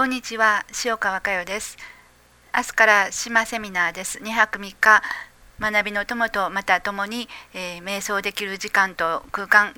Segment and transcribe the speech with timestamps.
[0.00, 1.76] こんにちは塩川佳代です。
[2.56, 4.16] 明日から島セミナーです。
[4.20, 5.02] 2泊3日
[5.60, 9.74] 学びの友とまた共に、えー、瞑想できる時間と空間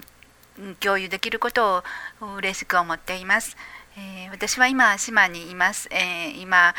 [0.78, 1.82] 共有できること
[2.20, 3.56] を嬉しく思っています、
[3.98, 6.72] えー、私は今島にいます、えー、今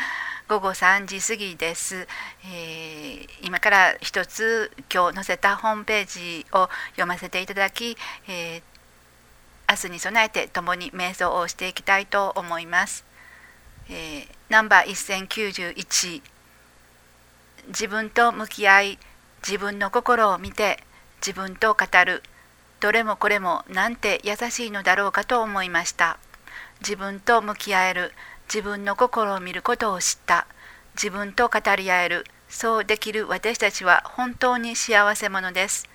[0.48, 2.08] 午後3時過ぎです、
[2.46, 8.62] え今から一つ今日載せたホームページを読ませていただき、え
[9.68, 13.04] 明日に備えて共に瞑想をしていきたいと思います。
[13.88, 16.22] えー、ナンバー1091
[17.68, 18.98] 自分と向き合い
[19.46, 20.78] 自分の心を見て
[21.24, 22.22] 自分と語る。
[22.80, 26.18] どれもこれもなんて優しいのだろうかと思いました。
[26.80, 28.12] 自分と向き合える。
[28.46, 30.46] 自分の心を見ることを知った。
[30.94, 32.26] 自分と語り合える。
[32.48, 35.88] そうできる私たちは本当に幸せ者です。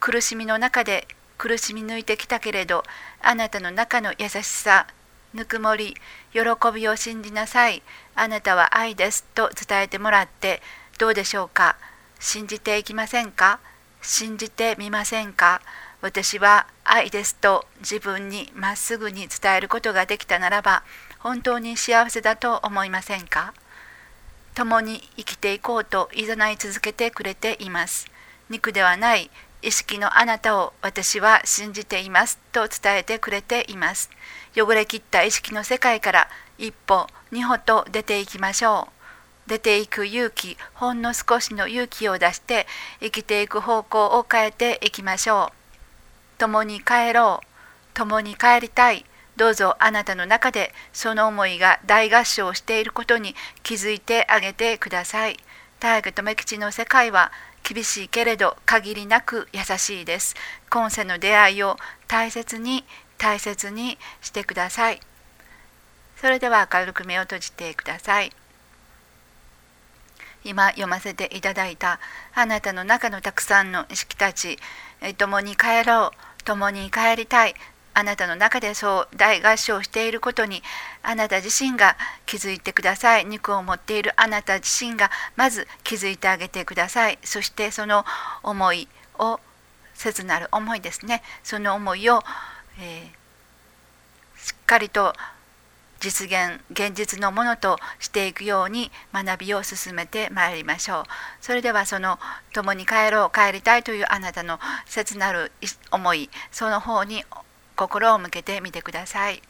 [0.00, 1.06] 苦しみの中で
[1.36, 2.84] 苦しみ抜いてきたけれど
[3.20, 4.86] あなたの中の優しさ
[5.34, 5.94] ぬくもり
[6.32, 6.40] 喜
[6.74, 7.82] びを信じなさい。
[8.14, 10.62] あなたは愛ですと伝えてもらって
[10.98, 11.76] どうでしょうか？
[12.18, 13.60] 信じていきませんか？
[14.02, 15.60] 信じてみませんか？
[16.00, 20.84] 私は愛ですと自分にまっすぐに伝えることができたならば
[21.18, 23.52] 本当に幸せだと思いませんか？
[24.54, 28.06] 共に生きていこうといざない続けてくれています。
[28.48, 29.30] 肉ではない。
[29.60, 34.10] 意識のあなたを私は信じていますと伝えてくれています。
[34.56, 36.28] 汚れきった意識の世界から
[36.58, 38.88] 一歩二歩と出ていきましょ
[39.46, 39.48] う。
[39.48, 42.66] 出ていく勇気ほんの少しの勇気を出して
[43.00, 45.52] 生きていく方向を変えていきましょ
[46.36, 46.38] う。
[46.38, 47.46] 共に帰ろう。
[47.94, 49.04] 共に帰りたい。
[49.36, 55.36] どうぞあなたの中でその思いが大合唱していることに気づいてあげてください。
[55.80, 57.32] 大河留吉の世界は
[57.68, 60.34] 厳しいけれど限りなく優しいです。
[60.70, 62.84] 今世の出会いを大切に
[63.18, 65.00] 大切にしてください。
[66.16, 68.32] それでは軽く目を閉じてください。
[70.44, 72.00] 今読ませていただいた
[72.34, 74.58] あなたの中のたくさんの意識たち
[75.18, 76.28] 共に帰ろう。
[76.44, 77.54] 共に帰りたい。
[77.98, 80.62] あなたの中でそう大合唱していることに
[81.02, 83.24] あなた自身が気づいてください。
[83.24, 87.18] 肉を持っているあなた自身がまず気づいてあげてください。
[87.24, 88.04] そしてその
[88.44, 88.86] 思い
[89.18, 89.40] を
[89.96, 91.24] 切なる思いですね。
[91.42, 92.22] その思いを
[92.80, 95.12] えー、しっかりと
[95.98, 101.04] 実現現実のものとしていくように学びを進めてまいりましょう。
[101.40, 102.20] それではその
[102.52, 105.50] 共に帰ろう帰りたいというあなたの切なる
[105.90, 107.24] 思いその方に
[107.78, 109.40] 心を向けてみてください。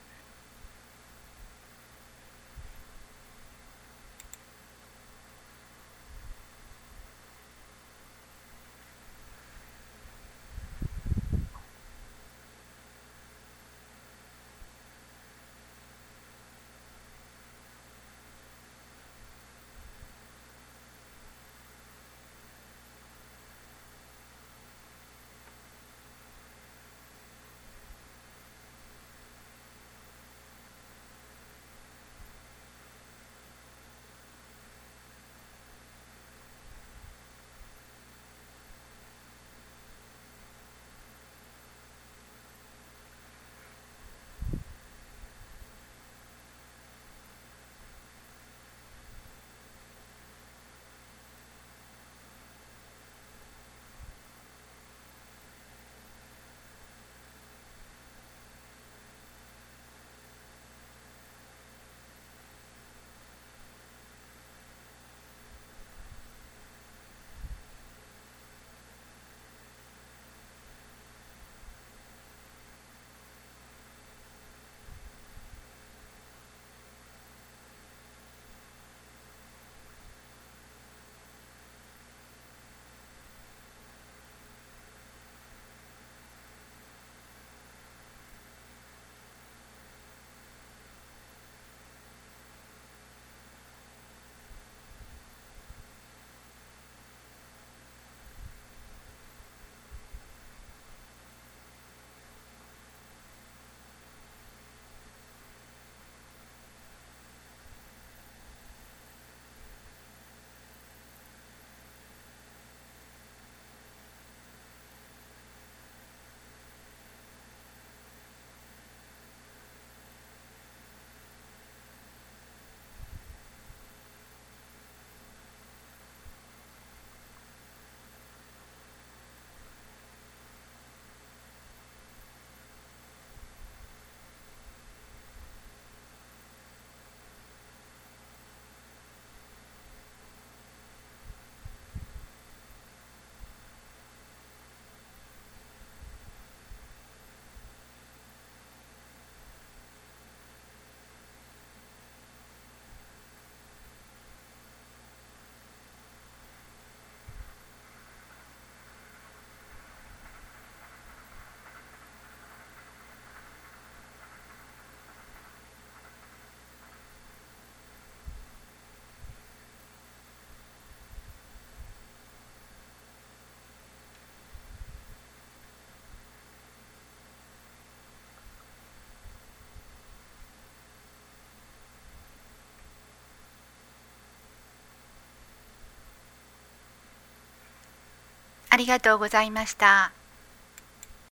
[188.79, 190.18] ありがとうございました。